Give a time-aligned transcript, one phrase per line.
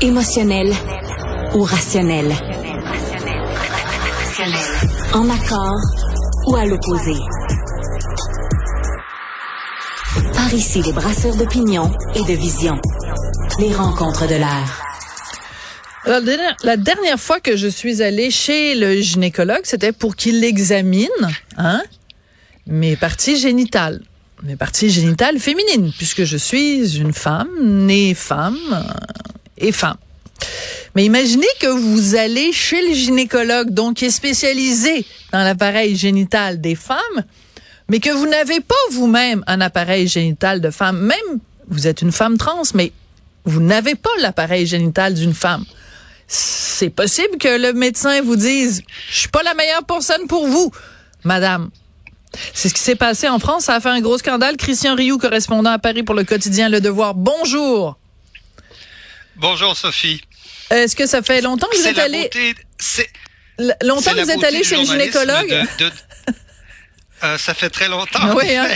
[0.00, 0.72] Émotionnel
[1.54, 2.32] ou rationnel?
[5.12, 5.80] En accord
[6.46, 7.14] ou à l'opposé?
[10.34, 12.80] Par ici, les brasseurs d'opinion et de vision.
[13.58, 14.82] Les rencontres de l'air.
[16.04, 16.20] Alors,
[16.62, 21.08] la dernière fois que je suis allée chez le gynécologue, c'était pour qu'il examine
[21.56, 21.82] hein,
[22.66, 24.00] mes parties génitales.
[24.42, 28.82] Mes parties génitales féminines, puisque je suis une femme, née femme euh,
[29.58, 29.96] et femme.
[30.94, 36.60] Mais imaginez que vous allez chez le gynécologue, donc qui est spécialisé dans l'appareil génital
[36.60, 37.24] des femmes,
[37.88, 40.98] mais que vous n'avez pas vous-même un appareil génital de femme.
[40.98, 42.92] Même, vous êtes une femme trans, mais
[43.44, 45.64] vous n'avez pas l'appareil génital d'une femme
[46.32, 50.70] c'est possible que le médecin vous dise, je suis pas la meilleure personne pour vous,
[51.24, 51.70] madame.
[52.54, 53.64] C'est ce qui s'est passé en France.
[53.64, 54.56] Ça a fait un gros scandale.
[54.56, 57.14] Christian Rioux, correspondant à Paris pour le quotidien Le Devoir.
[57.14, 57.98] Bonjour.
[59.36, 60.20] Bonjour, Sophie.
[60.70, 62.30] Est-ce que ça fait longtemps que vous êtes allé...
[63.82, 65.66] longtemps que vous êtes allé chez le gynécologue?
[67.22, 68.34] Euh, ça fait très longtemps.
[68.34, 68.68] Oui, hein?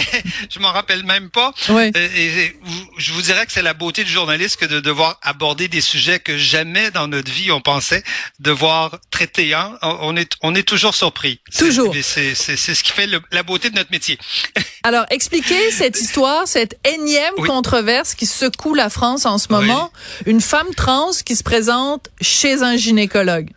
[0.50, 1.53] je m'en rappelle même pas.
[1.69, 1.91] Oui.
[1.95, 2.56] Et,
[2.98, 6.19] je vous dirais que c'est la beauté du journaliste que de devoir aborder des sujets
[6.19, 8.03] que jamais dans notre vie on pensait
[8.41, 9.55] devoir traiter.
[9.55, 9.78] Hein?
[9.83, 11.41] On est on est toujours surpris.
[11.56, 11.95] Toujours.
[12.03, 14.19] C'est ce qui fait la beauté de notre métier.
[14.83, 19.91] Alors, expliquez cette histoire, cette énième controverse qui secoue la France en ce moment.
[20.27, 23.48] Une femme trans qui se présente chez un gynécologue.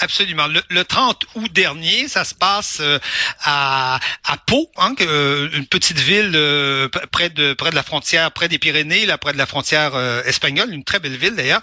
[0.00, 0.46] Absolument.
[0.46, 2.98] Le, 30 août dernier, ça se passe euh,
[3.42, 8.30] à, à Pau, hein, euh, une petite ville euh, près de près de la frontière,
[8.30, 11.60] près des Pyrénées, là près de la frontière espagnole, une très belle ville d'ailleurs.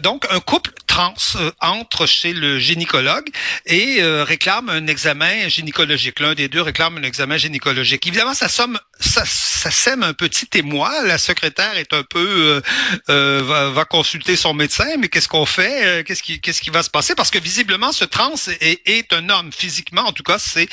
[0.00, 1.14] donc un couple trans
[1.60, 3.28] entre chez le gynécologue
[3.66, 6.20] et réclame un examen gynécologique.
[6.20, 8.06] L'un des deux réclame un examen gynécologique.
[8.06, 10.90] Évidemment, ça somme ça, ça sème un petit émoi.
[11.04, 12.60] La secrétaire est un peu
[13.08, 16.04] va, va, consulter son médecin, mais qu'est-ce qu'on fait?
[16.04, 17.14] Qu'est-ce qui qu'est-ce qui va se passer?
[17.14, 17.59] Parce que visiblement,
[17.92, 19.52] ce trans est, est, un homme.
[19.52, 20.68] Physiquement, en tout cas, c'est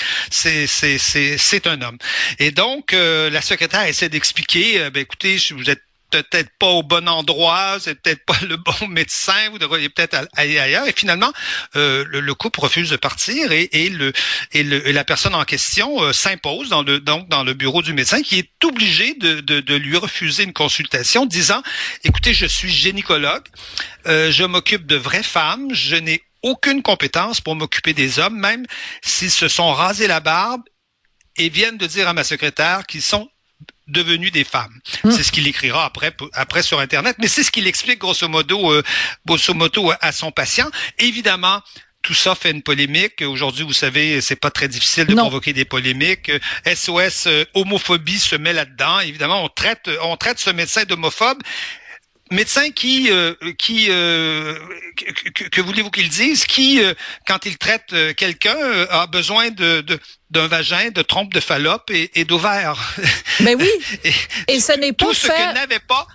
[1.68, 1.98] un homme.
[2.40, 4.82] Et donc, euh, la secrétaire essaie d'expliquer.
[4.82, 8.88] Euh, ben écoutez, vous êtes peut-être pas au bon endroit, c'est peut-être pas le bon
[8.90, 10.88] médecin, vous devriez peut-être aller ailleurs.
[10.88, 11.32] Et finalement,
[11.76, 14.14] euh, le, couple refuse de partir et, et, le,
[14.54, 17.82] et, le, et la personne en question euh, s'impose dans le donc dans le bureau
[17.82, 21.62] du médecin qui est obligé de, de, de lui refuser une consultation, disant
[22.04, 23.44] écoutez, je suis gynécologue,
[24.08, 28.66] euh, je m'occupe de vraies femmes, je n'ai aucune compétence pour m'occuper des hommes, même
[29.02, 30.62] s'ils se sont rasés la barbe
[31.38, 33.30] et viennent de dire à ma secrétaire qu'ils sont
[33.88, 34.80] devenus des femmes.
[35.04, 35.12] Hmm.
[35.12, 38.74] C'est ce qu'il écrira après, après sur Internet, mais c'est ce qu'il explique grosso modo,
[38.74, 38.84] euh,
[39.26, 40.70] grosso modo à son patient.
[41.00, 41.62] Évidemment,
[42.02, 43.22] tout ça fait une polémique.
[43.22, 46.32] Aujourd'hui, vous savez, c'est pas très difficile de provoquer des polémiques.
[46.66, 49.00] SOS euh, homophobie se met là-dedans.
[49.02, 51.42] Évidemment, on traite, on traite ce médecin d'homophobe
[52.32, 54.58] médecin qui, euh, qui euh,
[55.52, 56.94] que, voulez-vous qu'il dise, qui, euh,
[57.26, 58.58] quand il traite quelqu'un,
[58.90, 59.84] a besoin de,
[60.30, 62.76] d'un vagin, de trompe de Fallope et, et d'ovaire.
[63.40, 63.70] Mais oui.
[64.48, 66.08] et, ce n'est pas tout ce que n'avait pas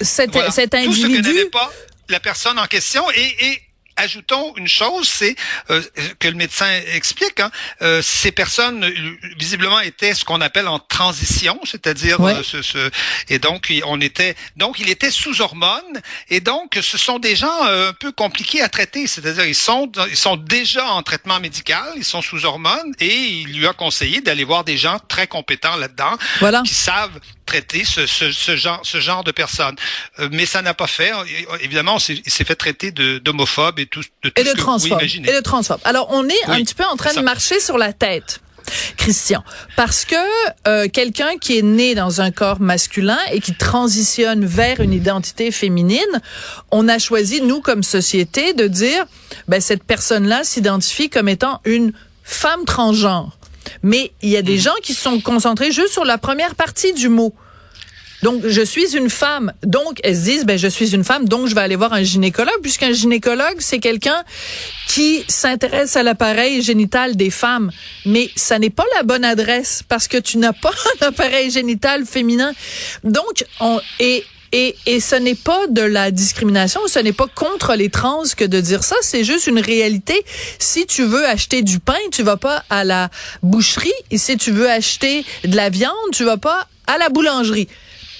[0.00, 1.08] cet, cet individu.
[1.08, 1.72] Tout ce que n'avait pas
[2.08, 3.62] la personne en question et, et
[3.98, 5.34] ajoutons une chose, c'est
[5.70, 5.82] euh,
[6.18, 7.50] que le médecin explique, hein,
[7.82, 12.90] euh, ces personnes euh, visiblement étaient ce qu'on appelle en transition, c'est-à-dire ce,
[13.28, 17.62] et donc on était donc il était sous hormones et donc ce sont des gens
[17.64, 22.04] un peu compliqués à traiter, c'est-à-dire ils sont ils sont déjà en traitement médical, ils
[22.04, 26.16] sont sous hormones et il lui a conseillé d'aller voir des gens très compétents là-dedans,
[26.38, 26.62] voilà.
[26.62, 29.76] qui savent traiter ce, ce, ce, genre, ce genre de personnes.
[30.18, 31.10] Euh, mais ça n'a pas fait.
[31.60, 35.02] Évidemment, il s'est fait traiter d'homophobe et tout, de tout et de transphobe.
[35.02, 35.80] Et de transphobe.
[35.84, 38.40] Alors, on est un petit peu en train de marcher sur la tête.
[38.98, 39.42] Christian,
[39.76, 40.14] parce que
[40.66, 45.50] euh, quelqu'un qui est né dans un corps masculin et qui transitionne vers une identité
[45.50, 46.20] féminine,
[46.70, 49.06] on a choisi nous comme société de dire
[49.46, 51.94] ben cette personne-là s'identifie comme étant une
[52.24, 53.37] femme transgenre.
[53.82, 54.60] Mais il y a des mm.
[54.60, 57.34] gens qui sont concentrés juste sur la première partie du mot.
[58.22, 59.52] Donc, je suis une femme.
[59.62, 62.02] Donc, elles se disent, ben, je suis une femme, donc je vais aller voir un
[62.02, 64.24] gynécologue, puisqu'un gynécologue, c'est quelqu'un
[64.88, 67.70] qui s'intéresse à l'appareil génital des femmes.
[68.06, 72.04] Mais ça n'est pas la bonne adresse, parce que tu n'as pas un appareil génital
[72.06, 72.52] féminin.
[73.04, 77.74] Donc, on, et et, et ce n'est pas de la discrimination, ce n'est pas contre
[77.74, 80.24] les trans que de dire ça, c'est juste une réalité.
[80.58, 83.10] Si tu veux acheter du pain, tu vas pas à la
[83.42, 87.68] boucherie, et si tu veux acheter de la viande, tu vas pas à la boulangerie.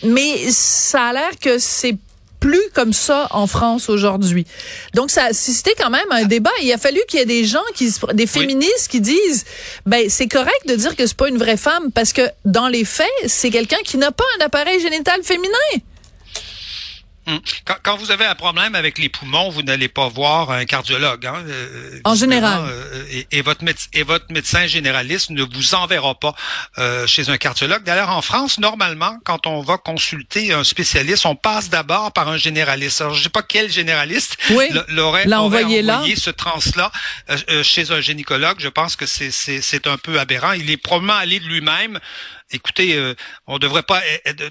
[0.05, 1.97] Mais ça a l'air que c'est
[2.41, 4.47] plus comme ça en France aujourd'hui.
[4.95, 6.51] Donc ça a suscité quand même un débat.
[6.63, 9.45] Il a fallu qu'il y ait des gens qui des féministes qui disent
[9.87, 12.85] ben c'est correct de dire que c'est pas une vraie femme parce que dans les
[12.85, 15.83] faits, c'est quelqu'un qui n'a pas un appareil génital féminin.
[17.29, 17.41] Hum.
[17.83, 21.27] Quand, vous avez un problème avec les poumons, vous n'allez pas voir un cardiologue.
[21.27, 21.45] Hein?
[21.47, 22.63] Euh, en général.
[22.67, 26.35] Euh, et, votre et votre médecin généraliste ne vous enverra pas
[26.79, 27.83] euh, chez un cardiologue.
[27.83, 32.39] D'ailleurs, en France, normalement, quand on va consulter un spécialiste, on passe d'abord par un
[32.39, 33.03] généraliste.
[33.03, 36.91] Alors, je ne sais pas quel généraliste oui, l'aurait envoyé, envoyé ce trans-là
[37.63, 38.57] chez un gynécologue.
[38.59, 40.53] Je pense que c'est un peu aberrant.
[40.53, 42.01] Il est probablement allé de lui-même
[42.51, 43.15] écoutez, euh,
[43.47, 44.01] on devrait pas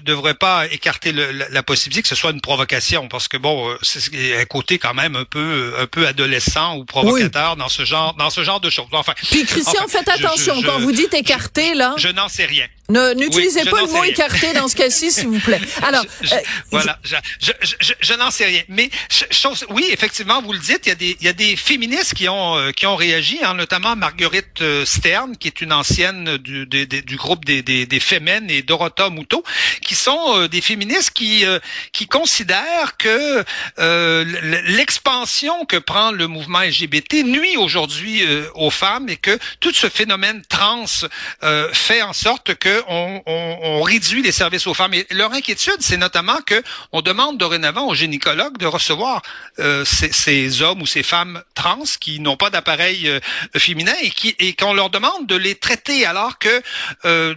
[0.02, 3.78] devrait pas écarter le, la, possibilité que ce soit une provocation, parce que bon, euh,
[3.82, 8.14] c'est un côté quand même un peu un peu adolescent ou provocateur dans ce genre
[8.14, 8.86] dans ce genre de choses.
[8.92, 9.14] Enfin.
[9.30, 11.94] Puis Christian, faites attention quand vous dites écarter là.
[11.96, 12.66] Je, n'en sais rien.
[12.88, 15.60] N'utilisez pas le mot écarté dans ce cas-ci, s'il vous plaît.
[15.82, 16.36] Alors, euh,
[16.70, 17.52] voilà, je,
[18.00, 18.62] je n'en sais rien.
[18.68, 21.56] Mais chose, oui, effectivement, vous le dites, il y a des il y a des
[21.56, 26.66] féministes qui ont qui ont réagi, hein, notamment Marguerite Stern, qui est une ancienne du,
[26.66, 29.42] du groupe des, des des Femmes et Dorota Muto,
[29.82, 31.58] qui sont euh, des féministes qui euh,
[31.92, 33.44] qui considèrent que
[33.78, 34.24] euh,
[34.66, 38.22] l'expansion que prend le mouvement LGBT nuit aujourd'hui
[38.54, 40.84] aux femmes et que tout ce phénomène trans
[41.72, 44.94] fait en sorte que on, on, on, réduit les services aux femmes.
[44.94, 49.22] Et leur inquiétude, c'est notamment que on demande dorénavant aux gynécologues de recevoir
[49.56, 53.10] ces, ces, hommes ou ces femmes trans qui n'ont pas d'appareil
[53.56, 56.62] féminin et qui et qu'on leur demande de les traiter alors que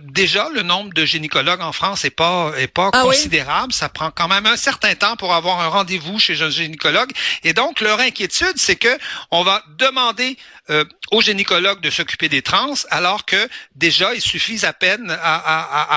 [0.03, 3.73] déjà le nombre de gynécologues en France est pas est pas ah considérable.
[3.73, 7.11] Ça prend quand même un certain temps pour avoir un rendez-vous chez un gynécologue.
[7.43, 8.97] Et donc leur inquiétude, c'est que
[9.31, 10.37] on va demander
[10.69, 15.30] euh, aux gynécologues de s'occuper des trans, alors que déjà il suffit à peine à,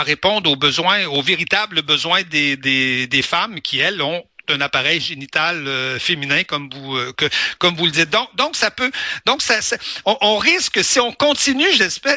[0.05, 5.01] répondre aux besoins, aux véritables besoins des, des, des femmes qui elles ont d'un appareil
[5.01, 7.27] génital euh, féminin comme vous euh, que
[7.59, 8.11] comme vous le dites.
[8.11, 8.91] Donc donc ça peut
[9.27, 9.61] donc ça,
[10.05, 11.67] on, on, risque si on continue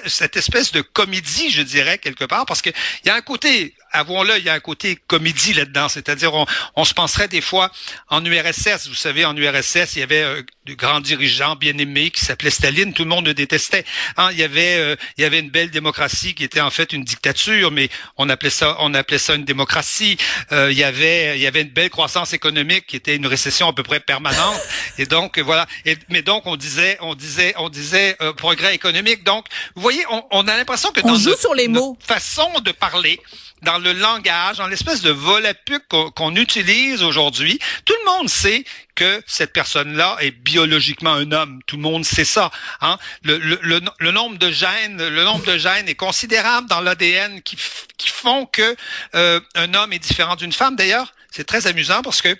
[0.05, 2.69] cette espèce de comédie, je dirais quelque part, parce que
[3.03, 5.89] il y a un côté avouons-le, il y a un côté comédie là-dedans.
[5.89, 6.45] C'est-à-dire, on,
[6.75, 7.71] on, se penserait des fois
[8.09, 8.87] en URSS.
[8.87, 12.49] Vous savez, en URSS, il y avait euh, de grands dirigeants bien aimés qui s'appelaient
[12.49, 12.93] Staline.
[12.93, 13.85] Tout le monde le détestait.
[14.17, 16.93] Hein, il y avait, euh, il y avait une belle démocratie qui était en fait
[16.93, 20.17] une dictature, mais on appelait ça, on appelait ça une démocratie.
[20.51, 23.67] Euh, il y avait, il y avait une belle croissance économique qui était une récession
[23.67, 24.59] à peu près permanente.
[24.97, 25.67] Et donc voilà.
[25.85, 29.23] Et, mais donc on disait, on disait, on disait euh, progrès économique.
[29.23, 31.97] Donc, vous voyez, on, on a l'impression que on dans joue sur les mots.
[32.01, 33.19] façon de parler,
[33.61, 38.63] dans le langage, dans l'espèce de volapük qu'on utilise aujourd'hui, tout le monde sait
[38.95, 41.59] que cette personne-là est biologiquement un homme.
[41.65, 42.51] Tout le monde sait ça.
[42.81, 42.97] Hein?
[43.23, 47.57] Le, le, le, nombre de gènes, le nombre de gènes est considérable dans l'ADN qui,
[47.97, 48.75] qui font que
[49.15, 50.75] euh, un homme est différent d'une femme.
[50.75, 52.37] D'ailleurs, c'est très amusant parce que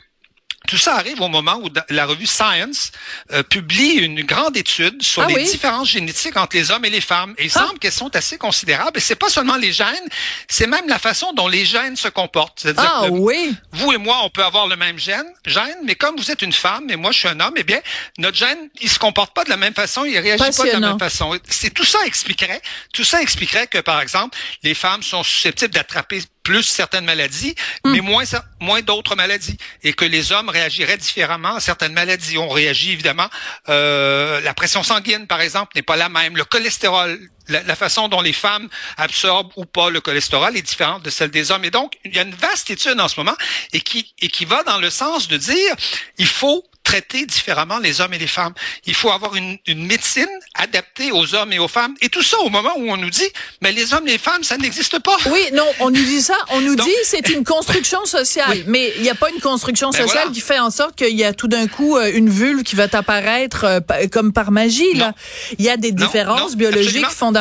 [0.68, 2.92] tout ça arrive au moment où la revue Science
[3.32, 7.02] euh, publie une grande étude sur ah les différences génétiques entre les hommes et les
[7.02, 7.34] femmes.
[7.38, 7.68] Et il ah.
[7.68, 8.98] semble qu'elles sont assez considérables.
[8.98, 10.08] Et c'est pas seulement les gènes,
[10.50, 12.60] c'est même la façon dont les gènes se comportent.
[12.60, 13.56] C'est-à-dire ah, oui.
[13.72, 16.54] vous et moi, on peut avoir le même gène, gène, mais comme vous êtes une
[16.54, 17.80] femme et moi je suis un homme, eh bien,
[18.18, 20.80] notre gène, il se comporte pas de la même façon, il réagit pas de la
[20.80, 21.38] même façon.
[21.50, 22.62] C'est tout ça expliquerait,
[22.94, 27.92] tout ça expliquerait que, par exemple, les femmes sont susceptibles d'attraper plus certaines maladies, hmm.
[27.92, 28.24] mais moins
[28.62, 32.38] moins d'autres maladies, et que les hommes réagiraient différemment à certaines maladies.
[32.38, 33.30] On réagit évidemment.
[33.68, 36.38] Euh, la pression sanguine, par exemple, n'est pas la même.
[36.38, 41.10] Le cholestérol, la, façon dont les femmes absorbent ou pas le cholestérol est différente de
[41.10, 41.66] celle des hommes.
[41.66, 43.36] Et donc, il y a une vaste étude en ce moment
[43.74, 45.76] et qui et qui va dans le sens de dire
[46.18, 48.54] il faut traiter différemment les hommes et les femmes.
[48.86, 51.96] Il faut avoir une, une, médecine adaptée aux hommes et aux femmes.
[52.02, 53.30] Et tout ça au moment où on nous dit,
[53.62, 55.18] mais les hommes et les femmes, ça n'existe pas.
[55.26, 56.38] Oui, non, on nous dit ça.
[56.52, 58.64] On nous dit c'est une construction sociale.
[58.68, 61.26] Mais il n'y a pas une construction ben sociale qui fait en sorte qu'il y
[61.26, 64.94] a tout d'un coup euh, une vulve qui va apparaître euh, comme par magie.
[64.94, 65.14] Là.
[65.60, 67.37] Il y a des différences biologiques fondamentales.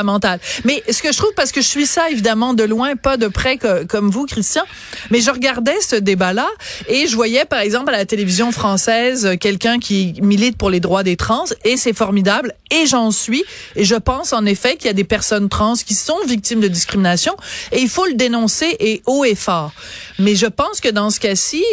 [0.64, 3.28] Mais ce que je trouve, parce que je suis ça évidemment de loin, pas de
[3.28, 4.62] près comme vous, Christian,
[5.10, 6.48] mais je regardais ce débat-là
[6.88, 11.02] et je voyais par exemple à la télévision française quelqu'un qui milite pour les droits
[11.02, 14.90] des trans et c'est formidable et j'en suis et je pense en effet qu'il y
[14.90, 17.36] a des personnes trans qui sont victimes de discrimination
[17.72, 19.72] et il faut le dénoncer et haut et fort.
[20.18, 21.64] Mais je pense que dans ce cas-ci,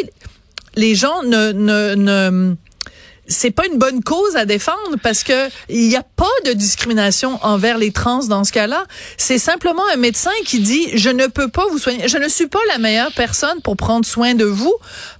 [0.76, 2.54] les gens ne
[3.26, 7.38] c'est pas une bonne cause à défendre parce que il n'y a pas de discrimination
[7.42, 8.84] envers les trans dans ce cas-là.
[9.16, 12.46] C'est simplement un médecin qui dit je ne peux pas vous soigner, je ne suis
[12.46, 14.74] pas la meilleure personne pour prendre soin de vous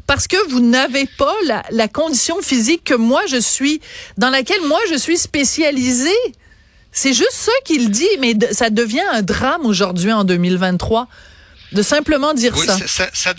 [0.06, 3.80] parce que vous n'avez pas la, la condition physique que moi je suis,
[4.18, 6.10] dans laquelle moi je suis spécialisée.
[6.92, 11.08] C'est juste ça qu'il dit, mais ça devient un drame aujourd'hui en 2023
[11.72, 12.78] de simplement dire oui, ça.
[12.86, 13.34] ça, ça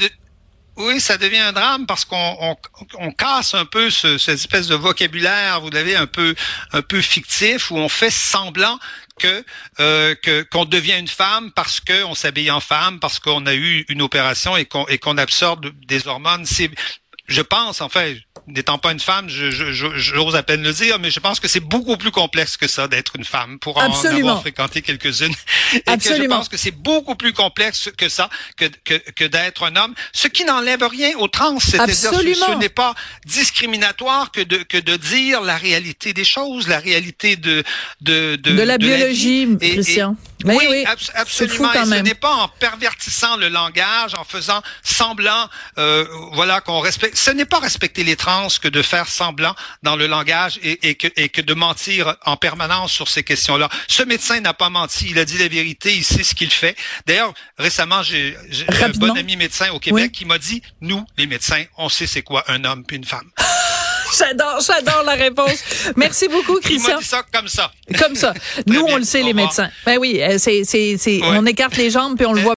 [0.78, 2.58] oui, ça devient un drame parce qu'on
[3.00, 6.36] on, casse un peu ce, cette espèce de vocabulaire, vous l'avez un peu
[6.74, 8.78] un peu fictif où on fait semblant
[9.18, 9.46] que
[9.80, 10.16] euh,
[10.52, 14.58] qu'on devient une femme parce qu'on s'habille en femme, parce qu'on a eu une opération
[14.58, 16.46] et qu'on et absorbe des hormones.
[17.28, 18.18] Je pense, en fait,
[18.48, 21.48] n'étant pas une femme, j'ose je, je, à peine le dire, mais je pense que
[21.48, 25.34] c'est beaucoup plus complexe que ça d'être une femme pour en avoir fréquenté quelques-unes.
[25.74, 26.18] Et Absolument.
[26.18, 29.76] que je pense que c'est beaucoup plus complexe que ça, que, que, que d'être un
[29.76, 29.96] homme.
[30.14, 32.94] Ce qui n'enlève rien aux trans, c'est-à-dire ce, n'est pas
[33.26, 37.64] discriminatoire que de, que de dire la réalité des choses, la réalité de
[38.02, 40.16] de de, de la biologie, Christian.
[40.44, 41.74] Oui, oui, absolument.
[41.74, 47.18] et ce n'est pas en pervertissant le langage, en faisant semblant, euh, voilà, qu'on respecte.
[47.18, 50.96] Ce n'est pas respecter les trans que de faire semblant dans le langage et, et,
[50.96, 53.70] que, et que de mentir en permanence sur ces questions-là.
[53.88, 55.08] Ce médecin n'a pas menti.
[55.10, 55.96] Il a dit la vérité.
[55.96, 56.76] Il sait ce qu'il fait.
[57.06, 58.38] D'ailleurs, récemment, j'ai
[58.82, 62.22] un bon ami médecin au Québec qui m'a dit, nous, les médecins, on sait c'est
[62.22, 63.30] quoi un homme puis une femme.
[64.18, 65.64] J'adore, j'adore la réponse.
[65.96, 67.00] Merci beaucoup, Christian.
[67.00, 67.72] Dit ça comme ça.
[68.00, 68.34] Comme ça.
[68.68, 69.70] Nous, on le sait, les médecins.
[69.86, 72.54] Ben oui, euh, c'est, c'est, c'est, on écarte les jambes puis on le voit